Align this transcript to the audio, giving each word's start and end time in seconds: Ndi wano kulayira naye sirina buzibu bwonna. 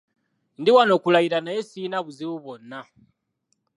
Ndi 0.59 0.69
wano 0.75 0.93
kulayira 1.03 1.37
naye 1.43 1.59
sirina 1.69 1.97
buzibu 2.05 2.35
bwonna. 2.43 2.79